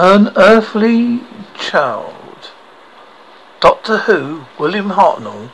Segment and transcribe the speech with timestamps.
[0.00, 1.22] An Unearthly
[1.58, 2.52] Child.
[3.58, 5.50] Doctor Who, William Hartnell.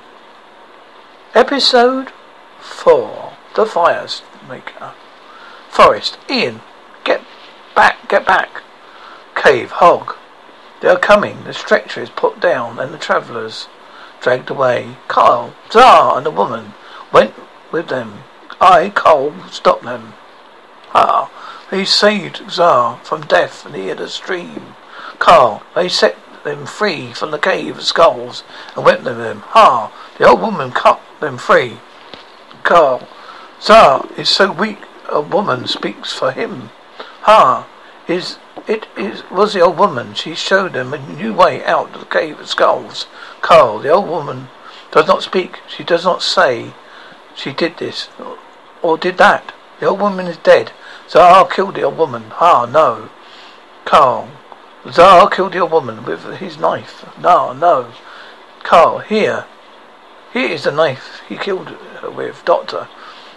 [1.34, 2.12] Episode
[2.60, 3.32] 4.
[3.56, 4.06] The Fire
[4.46, 4.92] Maker.
[5.70, 6.18] Forest.
[6.28, 6.60] Ian.
[7.04, 7.22] Get
[7.74, 8.62] back, get back.
[9.34, 9.70] Cave.
[9.70, 10.14] Hog.
[10.82, 11.44] They are coming.
[11.44, 13.68] The stretcher is put down and the travellers
[14.20, 14.98] dragged away.
[15.08, 16.74] Kyle, Za and the woman
[17.10, 17.32] went
[17.72, 18.24] with them.
[18.60, 20.12] I, Cole, stopped them.
[20.94, 21.30] Ah.
[21.70, 24.74] They saved Za from death near the stream.
[25.18, 28.44] Carl, they set them free from the cave of skulls
[28.76, 29.40] and went with them.
[29.46, 29.90] Ha!
[30.18, 31.78] The old woman cut them free.
[32.62, 33.08] Carl,
[33.60, 36.70] Za is so weak a woman speaks for him.
[37.22, 37.66] Ha!
[38.06, 40.14] Is it is was the old woman.
[40.14, 43.06] She showed them a new way out of the cave of skulls.
[43.40, 44.48] Carl, the old woman
[44.90, 45.60] does not speak.
[45.66, 46.72] She does not say
[47.34, 48.08] she did this
[48.82, 49.52] or did that.
[49.80, 50.72] The old woman is dead.
[51.08, 52.32] Za killed the old woman.
[52.40, 53.10] Ah, no.
[53.84, 54.28] Carl.
[54.90, 57.04] Za killed the old woman with his knife.
[57.18, 57.92] No, no.
[58.62, 59.46] Carl, here.
[60.32, 61.68] Here is the knife he killed
[62.00, 62.88] her with, Doctor.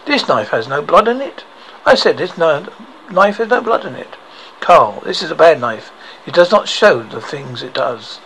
[0.05, 1.43] This knife has no blood in it.
[1.85, 2.67] I said this no,
[3.11, 4.15] knife has no blood in it.
[4.59, 5.91] Carl, this is a bad knife.
[6.25, 8.19] It does not show the things it does.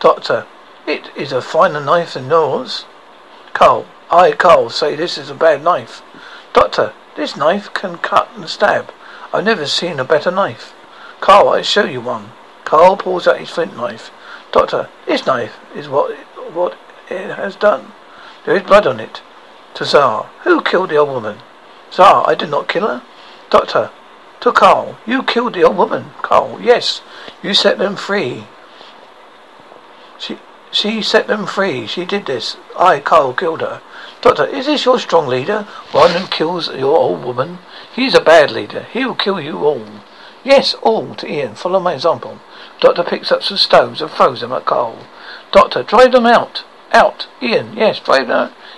[0.00, 0.46] Doctor,
[0.86, 2.84] it is a finer knife than yours.
[3.52, 6.02] Carl, I, Carl, say this is a bad knife.
[6.52, 8.92] Doctor, this knife can cut and stab.
[9.32, 10.74] I've never seen a better knife.
[11.20, 12.30] Carl, I'll show you one.
[12.64, 14.10] Carl pulls out his flint knife.
[14.50, 16.16] Doctor, this knife is what
[16.52, 16.76] what
[17.08, 17.92] it has done.
[18.44, 19.22] There is blood on it.
[19.74, 21.38] To Za, who killed the old woman?
[21.92, 23.02] Za, I did not kill her.
[23.50, 23.90] Doctor,
[24.40, 26.10] to Carl, you killed the old woman.
[26.22, 27.00] Carl, yes,
[27.42, 28.44] you set them free.
[30.18, 30.38] She
[30.70, 31.86] she set them free.
[31.86, 32.56] She did this.
[32.78, 33.80] I, Carl, killed her.
[34.22, 35.66] Doctor, is this your strong leader?
[35.90, 37.58] One who kills your old woman?
[37.92, 38.86] He's a bad leader.
[38.92, 39.84] He will kill you all.
[40.44, 41.56] Yes, all, to Ian.
[41.56, 42.38] Follow my example.
[42.80, 45.06] Doctor picks up some stones and throws them at Carl.
[45.50, 46.64] Doctor, drive them out.
[46.92, 47.26] Out.
[47.42, 48.28] Ian, yes, drive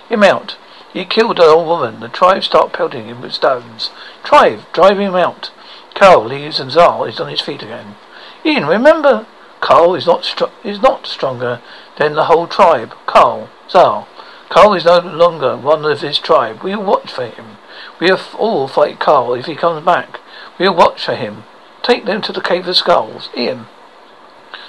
[0.09, 0.57] him out.
[0.91, 1.99] He killed an old woman.
[1.99, 3.91] The tribe start pelting him with stones.
[4.23, 5.51] Drive, drive him out.
[5.93, 7.95] Carl leaves and Zal is on his feet again.
[8.43, 9.27] Ian, remember,
[9.61, 11.61] Carl is not str- is not stronger
[11.97, 12.95] than the whole tribe.
[13.05, 14.07] Carl, Zal,
[14.49, 16.61] Carl is no longer one of his tribe.
[16.63, 17.57] We will watch for him.
[17.99, 20.19] We will all fight Carl if he comes back.
[20.59, 21.43] We will watch for him.
[21.83, 23.29] Take them to the Cave of Skulls.
[23.35, 23.67] Ian.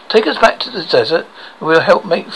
[0.09, 1.27] Take us back to the desert
[1.59, 2.27] and we'll help make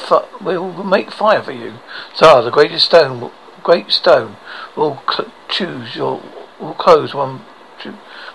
[0.40, 1.74] we'll make fire for you.
[2.16, 3.30] Za, the greatest stone
[3.62, 4.36] great stone
[4.76, 6.22] will cl- choose your
[6.58, 7.42] will close one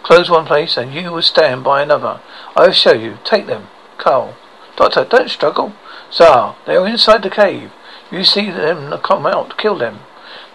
[0.03, 2.21] close one place and you will stand by another.
[2.55, 3.17] I will show you.
[3.23, 3.67] Take them.
[3.97, 4.35] Carl.
[4.75, 5.73] Doctor, don't struggle.
[6.11, 7.71] Za, they are inside the cave.
[8.15, 9.99] You see them come out, kill them.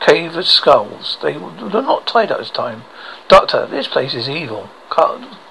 [0.01, 1.19] Cave of skulls.
[1.23, 2.85] They were not tied at this time.
[3.29, 4.71] Doctor, this place is evil.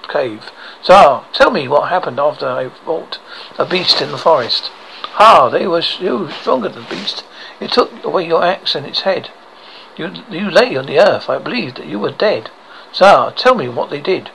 [0.08, 0.50] Cave.
[0.82, 3.20] Za, tell me what happened after I fought
[3.60, 4.72] a beast in the forest.
[5.20, 7.22] Ha, they were stronger than the beast.
[7.60, 9.30] It took away your axe and its head.
[9.96, 11.30] You you lay on the earth.
[11.30, 12.50] I believed that you were dead.
[12.92, 14.30] Za, tell me what they did.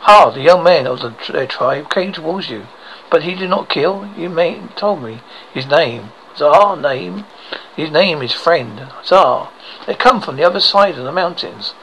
[0.00, 2.68] Ha, the young man of the, their tribe came towards you,
[3.10, 4.08] but he did not kill.
[4.16, 5.20] You may told me
[5.52, 6.12] his name.
[6.38, 7.26] Za name?
[7.76, 8.86] His name is Friend.
[9.04, 9.48] Za.
[9.86, 11.74] They come from the other side of the mountains.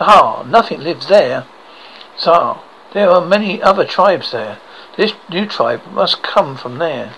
[0.00, 1.46] Ah, nothing lives there.
[2.18, 2.58] Za.
[2.92, 4.58] There are many other tribes there.
[4.96, 7.14] This new tribe must come from there.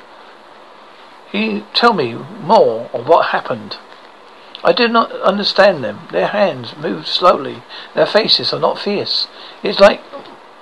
[1.30, 3.76] He tell me more of what happened.
[4.64, 6.08] I did not understand them.
[6.10, 7.62] Their hands moved slowly.
[7.94, 9.28] Their faces are not fierce.
[9.62, 10.00] It's like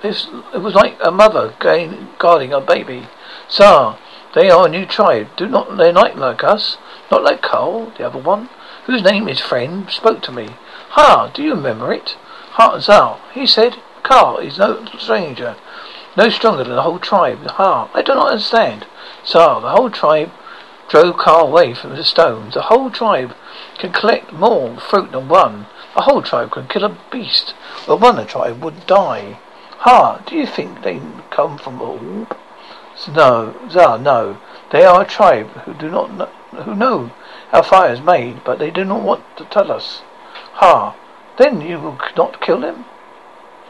[0.03, 3.07] it was like a mother guarding a baby.
[3.49, 3.97] Za,
[4.35, 5.29] they are a new tribe.
[5.37, 6.77] Do not they not like us?
[7.09, 8.49] Not like Carl, the other one,
[8.85, 10.49] whose name is Friend, spoke to me.
[10.89, 12.17] Ha, do you remember it?
[12.51, 13.21] Ha, Zal.
[13.33, 15.55] He said, Carl is no stranger,
[16.17, 17.45] no stronger than the whole tribe.
[17.47, 18.85] Ha, I do not understand.
[19.25, 20.31] Zal, the whole tribe
[20.89, 22.55] drove Carl away from the stones.
[22.55, 23.33] The whole tribe
[23.77, 25.67] can collect more fruit than one.
[25.95, 27.53] The whole tribe can kill a beast.
[27.87, 29.39] Well, one of the tribe would die.
[29.79, 31.01] Ha, do you think they
[31.31, 32.27] come from all?
[33.13, 34.37] No, Za, no.
[34.71, 36.25] They are a tribe who do not know,
[36.63, 37.11] who know
[37.49, 40.01] how fire is made, but they do not want to tell us.
[40.53, 40.95] Ha,
[41.37, 42.85] then you will not kill them?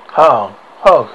[0.09, 1.09] Ha, Hog,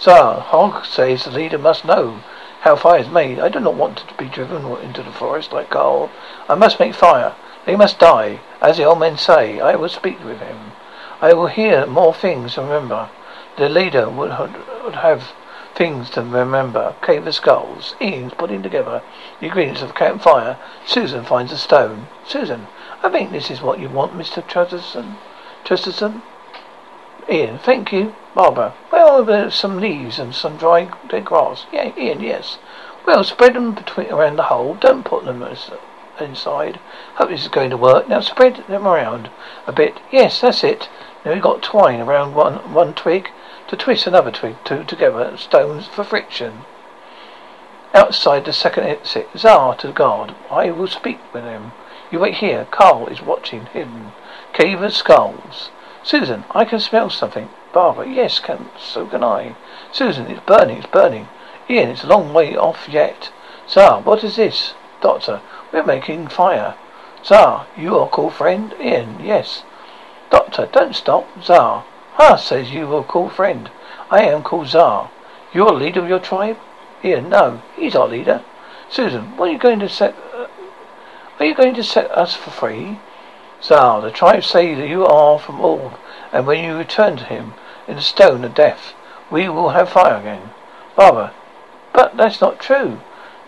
[0.00, 2.20] Za, Hog says the leader must know
[2.62, 3.38] how fire is made.
[3.38, 6.10] I do not want to be driven into the forest like Carl.
[6.48, 7.34] I must make fire.
[7.64, 8.40] They must die.
[8.60, 10.72] As the old men say, I will speak with him.
[11.20, 13.08] I will hear more things remember.
[13.56, 14.30] The leader would,
[14.84, 15.32] would have
[15.74, 16.94] things to remember.
[17.02, 17.94] Cave of Skulls.
[18.00, 19.02] Ian's putting together
[19.40, 20.58] the ingredients of a campfire.
[20.86, 22.08] Susan finds a stone.
[22.26, 22.66] Susan,
[23.02, 24.46] I think this is what you want, Mr.
[24.46, 25.16] Chesterton.
[25.64, 26.22] Chesterton?
[27.28, 28.14] Ian, thank you.
[28.34, 31.66] Barbara, well, there's some leaves and some dry dead grass.
[31.72, 32.58] Yeah, Ian, yes.
[33.06, 34.74] Well, spread them between around the hole.
[34.74, 35.42] Don't put them
[36.20, 36.80] inside.
[37.14, 38.08] Hope this is going to work.
[38.08, 39.30] Now spread them around
[39.66, 40.00] a bit.
[40.10, 40.88] Yes, that's it.
[41.24, 43.30] Now we've got twine around one one twig
[43.72, 46.66] to twist another twig two together stones for friction.
[47.94, 50.34] Outside the second exit, Za to guard.
[50.50, 51.72] I will speak with him.
[52.10, 52.66] You wait here.
[52.70, 54.12] Carl is watching hidden.
[54.52, 55.70] Cave of Skulls.
[56.02, 57.48] Susan, I can smell something.
[57.72, 59.56] Barbara, yes, can so can I.
[59.90, 61.28] Susan, it's burning, it's burning.
[61.70, 63.30] Ian, it's a long way off yet.
[63.66, 64.74] Za, what is this?
[65.00, 65.40] Doctor,
[65.72, 66.74] we're making fire.
[67.24, 68.74] Za, you are called friend?
[68.78, 69.62] Ian, yes.
[70.28, 71.26] Doctor, don't stop.
[71.42, 71.84] Za.
[72.14, 73.70] Ha, says you are called friend.
[74.10, 75.08] I am called Za.
[75.52, 76.58] You're leader of your tribe?
[77.00, 78.44] Here, no, he's our leader.
[78.88, 80.14] Susan, what are you going to set?
[80.34, 80.46] Uh,
[81.38, 82.98] are you going to set us for free?
[83.62, 85.94] Za, the tribe say that you are from Orb,
[86.32, 87.54] and when you return to him
[87.88, 88.94] in the stone of death,
[89.30, 90.50] we will have fire again.
[90.94, 91.32] Barbara,
[91.92, 93.00] but that's not true.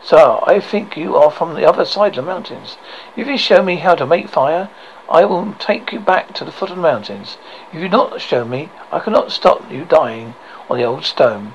[0.03, 2.77] Sir, I think you are from the other side of the mountains.
[3.17, 4.69] If you show me how to make fire,
[5.09, 7.37] I will take you back to the foot of the mountains.
[7.73, 10.35] If you do not show me, I cannot stop you dying
[10.71, 11.53] on the old stone.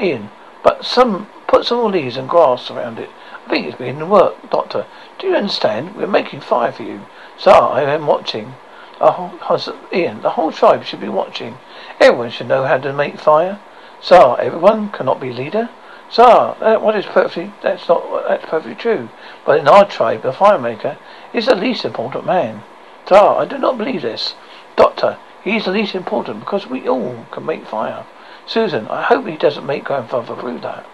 [0.00, 0.30] Ian,
[0.62, 3.10] but some put some more leaves and grass around it.
[3.44, 4.86] I think it's beginning to work, Doctor.
[5.18, 5.94] Do you understand?
[5.94, 7.02] We're making fire for you.
[7.36, 8.54] Sir, I am watching.
[8.98, 11.58] The whole, Ian, the whole tribe should be watching.
[12.00, 13.60] Everyone should know how to make fire.
[14.00, 15.68] Sir, everyone cannot be leader.
[16.10, 19.10] Sir, that what is perfectly that's not that's perfectly true.
[19.44, 20.96] But in our tribe, the firemaker
[21.32, 22.62] is the least important man.
[23.10, 24.36] Sir, I do not believe this.
[24.76, 28.04] Doctor, he is the least important because we all can make fire.
[28.46, 30.86] Susan, I hope he doesn't make grandfather prove that.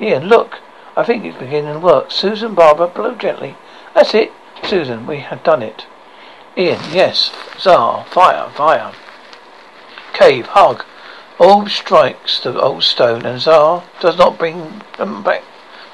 [0.00, 0.60] Ian, look,
[0.96, 2.12] I think it's beginning to work.
[2.12, 3.56] Susan, Barbara, blow gently.
[3.96, 4.30] That's it.
[4.62, 5.86] Susan, we have done it.
[6.56, 7.32] Ian, yes.
[7.58, 8.92] Za, fire, fire.
[10.12, 10.84] Cave, hug.
[11.40, 15.42] Orb strikes the old stone, and Za does not bring them back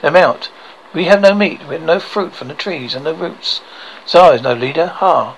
[0.02, 0.50] them out.
[0.92, 3.62] We have no meat, we have no fruit from the trees and no roots.
[4.06, 4.88] Za is no leader.
[4.88, 5.34] Ha!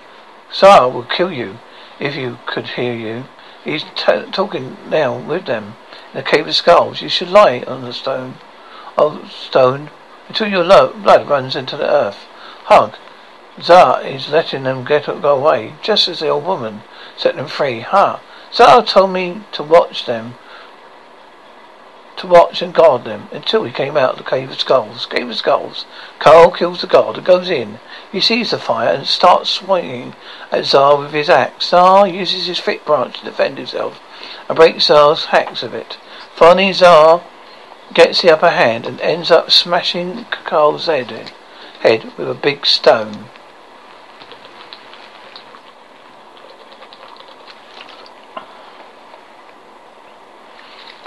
[0.54, 1.58] Za will kill you
[1.98, 3.24] if you could hear you.
[3.64, 5.76] He's t- talking now with them
[6.12, 7.02] in the cave of skulls.
[7.02, 8.34] You should lie on the stone,
[8.96, 9.90] oh stone,
[10.28, 12.26] until your lo- blood runs into the earth.
[12.64, 12.96] Hug.
[13.60, 16.82] Zar is letting them get go away, just as the old woman
[17.16, 17.80] set them free.
[17.80, 18.20] Ha!
[18.52, 20.34] Zara told me to watch them,
[22.24, 25.06] to watch and guard them until he came out of the cave of skulls.
[25.06, 25.84] Cave of skulls.
[26.18, 27.78] Carl kills the guard and goes in.
[28.10, 30.14] He sees the fire and starts swinging
[30.50, 31.68] at Za with his axe.
[31.68, 34.00] Za uses his thick branch to defend himself
[34.48, 35.98] and breaks Za's hacks of it.
[36.34, 37.22] Finally, Za
[37.92, 41.32] gets the upper hand and ends up smashing Carl's head,
[41.80, 43.26] head with a big stone.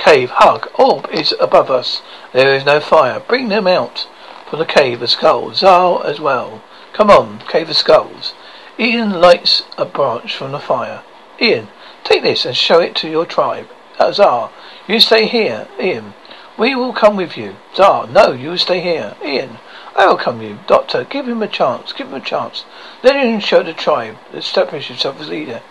[0.07, 0.29] Cave.
[0.35, 0.69] Hug.
[0.75, 2.01] Orb is above us.
[2.31, 3.19] There is no fire.
[3.19, 4.07] Bring them out
[4.49, 5.57] from the cave of skulls.
[5.57, 6.63] Zal as well.
[6.93, 8.33] Come on, cave of skulls.
[8.79, 11.03] Ian lights a branch from the fire.
[11.41, 11.67] Ian,
[12.05, 13.67] take this and show it to your tribe.
[13.99, 14.49] Uh, Za,
[14.87, 15.67] you stay here.
[15.77, 16.13] Ian,
[16.57, 17.57] we will come with you.
[17.75, 19.17] Za, no, you stay here.
[19.21, 19.57] Ian,
[19.93, 20.59] I will come with you.
[20.67, 21.91] Doctor, give him a chance.
[21.91, 22.63] Give him a chance.
[23.03, 24.15] Let him show the tribe.
[24.33, 25.61] Establish himself as leader.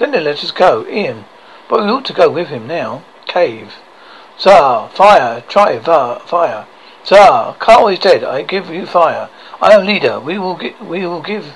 [0.00, 0.84] Then they let us go.
[0.88, 1.26] Ian,
[1.68, 3.04] but we ought to go with him now.
[3.28, 3.74] Cave.
[4.36, 6.66] Sir, fire, try fire.
[7.04, 8.24] Sir, Carl is dead.
[8.24, 9.28] I give you fire.
[9.60, 10.18] I am leader.
[10.18, 11.54] We will gi- we will give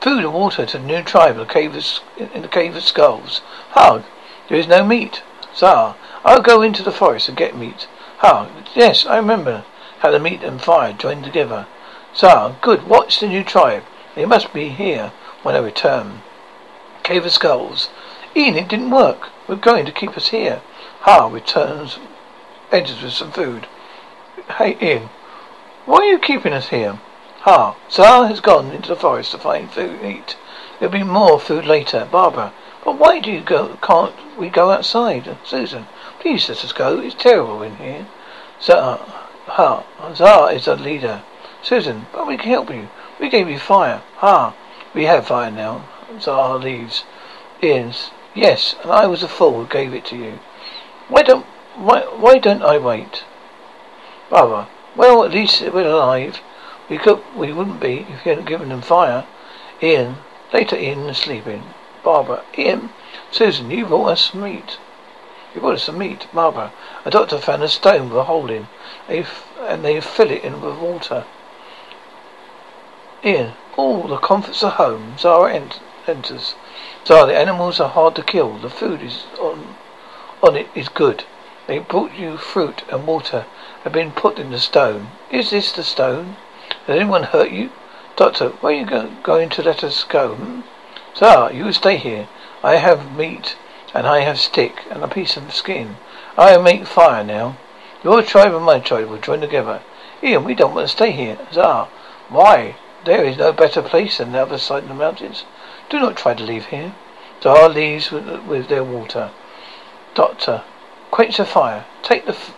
[0.00, 1.84] food and water to the new tribe in the cave of,
[2.32, 3.42] in the cave of skulls.
[3.70, 4.04] Hug,
[4.48, 5.22] there is no meat.
[5.52, 7.86] Sir, I'll go into the forest and get meat.
[8.18, 9.64] Hug, yes, I remember
[9.98, 11.66] how the meat and fire joined together.
[12.14, 12.88] Sir, good.
[12.88, 13.82] Watch the new tribe.
[14.14, 15.12] They must be here
[15.42, 16.22] when I return.
[17.02, 17.90] Cave of skulls.
[18.34, 19.28] Ian, it didn't work.
[19.46, 20.62] We're going to keep us here.
[21.08, 21.98] Ha returns,
[22.70, 23.66] enters with some food.
[24.58, 25.08] Hey, Ian,
[25.86, 27.00] why are you keeping us here?
[27.44, 30.36] Ha, Zara has gone into the forest to find food to eat.
[30.78, 32.06] There'll be more food later.
[32.12, 32.52] Barbara,
[32.84, 35.34] but why do you go, can't we go outside?
[35.44, 35.86] Susan,
[36.20, 37.00] please let us go.
[37.00, 38.06] It's terrible in here.
[38.60, 38.98] Zara,
[39.46, 41.22] ha, Zara is the leader.
[41.62, 42.90] Susan, but we can help you.
[43.18, 44.02] We gave you fire.
[44.16, 44.54] Ha,
[44.92, 45.88] we have fire now.
[46.20, 47.04] Zara leaves.
[47.62, 47.94] Ian,
[48.34, 50.40] yes, and I was a fool who gave it to you.
[51.08, 53.24] Why don't why why don't I wait?
[54.28, 56.40] Barbara, well at least we're alive.
[56.90, 59.26] We could we wouldn't be if you hadn't given them fire.
[59.82, 60.18] Ian,
[60.52, 61.62] later Ian is sleeping.
[62.04, 62.90] Barbara, Ian,
[63.30, 64.78] Susan, you brought us some meat.
[65.54, 66.72] You brought us some meat, Barbara.
[67.06, 68.68] A doctor found a stone with a hole in.
[69.06, 69.24] They
[69.62, 71.24] and they fill it in with water.
[73.24, 75.16] Ian, all the comforts of home.
[75.18, 76.54] Zara ent- enters.
[77.06, 78.58] Zara, the animals are hard to kill.
[78.58, 79.74] The food is on
[80.42, 81.24] on it is good.
[81.66, 83.44] They brought you fruit and water
[83.84, 85.08] have been put in the stone.
[85.30, 86.36] Is this the stone?
[86.86, 87.70] Has anyone hurt you?
[88.16, 90.34] Doctor, where are you go- going to let us go?
[90.34, 90.60] Hmm?
[91.14, 92.28] Sir, you stay here.
[92.62, 93.56] I have meat,
[93.94, 95.96] and I have stick, and a piece of skin.
[96.36, 97.56] I will make fire now.
[98.02, 99.80] Your tribe and my tribe will join together.
[100.22, 101.38] Ian, we don't want to stay here.
[101.52, 101.88] Za,
[102.28, 102.76] why?
[103.04, 105.44] There is no better place than the other side of the mountains.
[105.88, 106.94] Do not try to leave here.
[107.42, 109.30] Za leaves with, with their water.
[110.18, 110.64] Doctor,
[111.12, 111.84] quench the fire.
[112.02, 112.52] Take the f-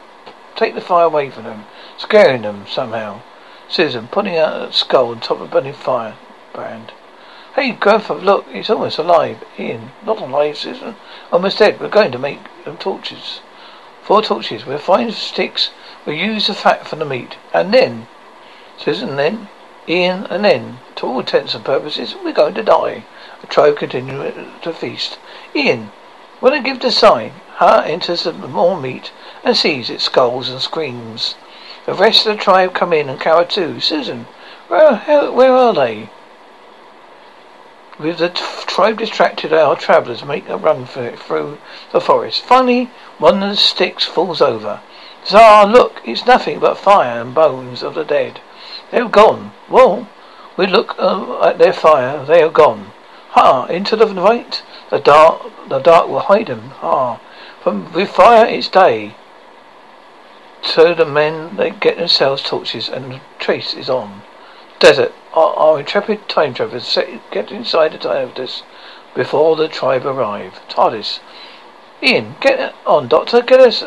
[0.56, 1.66] take the fire away from them,
[1.98, 3.20] scaring them somehow.
[3.68, 6.16] Susan, putting out a skull on top of a burning fire
[6.54, 6.94] brand.
[7.54, 9.44] Hey, grandfather, look, he's almost alive.
[9.58, 10.96] Ian, not alive, Susan.
[11.30, 11.78] Almost dead.
[11.78, 13.42] We're going to make them torches.
[14.04, 14.64] Four torches.
[14.64, 15.68] We'll find sticks.
[16.06, 17.36] We'll use the fat from the meat.
[17.52, 18.06] And then,
[18.78, 19.50] Susan, then,
[19.86, 23.04] Ian, and then, to all intents and purposes, we're going to die.
[23.42, 25.18] The tribe continued to feast.
[25.54, 25.90] Ian,
[26.40, 29.12] when I give the sign, Ha enters the more meat
[29.44, 31.36] and sees its skulls and screams.
[31.86, 33.80] The rest of the tribe come in and cower too.
[33.80, 34.26] Susan,
[34.68, 36.08] where, how, where are they?
[37.98, 41.58] With the t- tribe distracted, our travellers make a run for it through
[41.92, 42.42] the forest.
[42.42, 44.80] Finally, one of the sticks falls over.
[45.26, 48.40] Za, look, it's nothing but fire and bones of the dead.
[48.90, 49.52] They're gone.
[49.68, 50.08] Well,
[50.56, 52.24] we look uh, at their fire.
[52.24, 52.92] They are gone.
[53.30, 53.66] Ha!
[53.66, 56.70] Into the night, the dark, the dark will hide them.
[56.80, 56.90] Ha!
[56.90, 57.20] Ah.
[57.62, 59.14] From with fire, it's day.
[60.62, 64.22] So the men they get themselves torches, and the trace is on.
[64.78, 65.12] Desert.
[65.32, 68.62] Our, our intrepid time travelers set, get inside the TARDIS
[69.14, 70.60] before the tribe arrive.
[70.68, 71.20] TARDIS.
[72.02, 73.42] Ian, get on, Doctor.
[73.42, 73.84] Get us,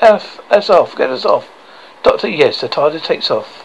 [0.00, 0.96] F, us off.
[0.96, 1.48] Get us off.
[2.02, 3.64] Doctor, yes, the TARDIS takes off.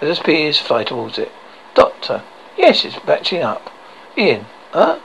[0.00, 1.32] As the spears fly towards it.
[1.74, 2.22] Doctor,
[2.56, 3.70] yes, it's matching up.
[4.16, 4.98] Ian, huh?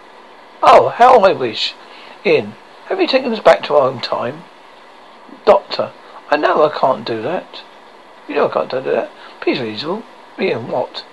[0.63, 1.75] Oh, how I wish.
[2.23, 2.55] In.
[2.87, 4.43] have you taken us back to our own time?
[5.45, 5.91] Doctor,
[6.31, 7.61] I know I can't do that.
[8.27, 9.11] You know I can't do that.
[9.39, 10.03] Please, reasonable.
[10.39, 11.05] Ian, what?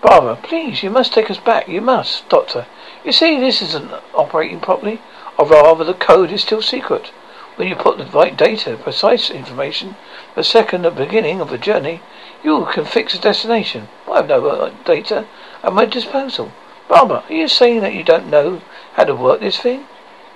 [0.00, 1.68] Barbara, please, you must take us back.
[1.68, 2.28] You must.
[2.28, 2.66] Doctor,
[3.04, 5.00] you see, this isn't operating properly.
[5.36, 7.08] Or rather, the code is still secret.
[7.56, 9.96] When you put the right data, precise information,
[10.34, 12.00] the second, the beginning of the journey,
[12.42, 13.88] you can fix the destination.
[14.10, 15.26] I have no uh, data
[15.62, 16.52] at my disposal.
[16.92, 18.60] Barbara, are you saying that you don't know
[18.92, 19.86] how to work this thing?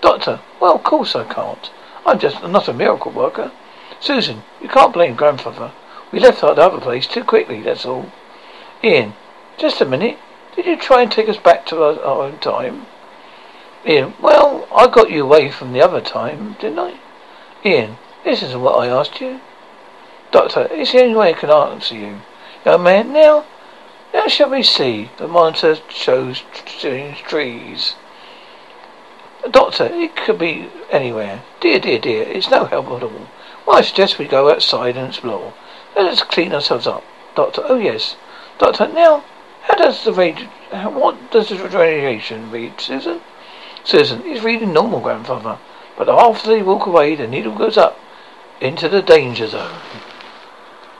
[0.00, 1.70] Doctor, well, of course I can't.
[2.06, 3.52] I'm just not a miracle worker.
[4.00, 5.72] Susan, you can't blame grandfather.
[6.10, 8.10] We left our other place too quickly, that's all.
[8.82, 9.12] Ian,
[9.58, 10.16] just a minute.
[10.54, 12.86] Did you try and take us back to our, our own time?
[13.86, 16.98] Ian, well, I got you away from the other time, didn't I?
[17.66, 19.40] Ian, this isn't what I asked you.
[20.32, 22.20] Doctor, it's the only way I can answer you.
[22.64, 23.44] Young man, now,
[24.14, 25.10] now shall we see?
[25.18, 27.94] The monitor shows strange trees.
[29.50, 31.42] Doctor, it could be anywhere.
[31.60, 33.28] Dear, dear, dear, it's no help at all.
[33.66, 35.54] Well, I suggest we go outside and explore.
[35.94, 37.04] Let us clean ourselves up.
[37.34, 38.16] Doctor, oh yes.
[38.58, 39.24] Doctor, now,
[39.62, 43.20] how does the radi- how, what does the radiation read, Susan?
[43.84, 45.58] Susan, it's reading normal, grandfather.
[45.96, 47.98] But after they walk away, the needle goes up
[48.60, 49.80] into the danger zone.